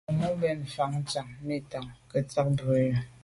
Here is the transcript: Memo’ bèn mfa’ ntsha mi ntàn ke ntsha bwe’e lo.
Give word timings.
Memo’ 0.07 0.29
bèn 0.41 0.57
mfa’ 0.65 0.85
ntsha 1.01 1.21
mi 1.45 1.55
ntàn 1.63 1.85
ke 2.09 2.17
ntsha 2.23 2.41
bwe’e 2.57 2.85
lo. 2.95 2.99